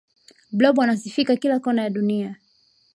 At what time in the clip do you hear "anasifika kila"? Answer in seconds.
0.81-1.59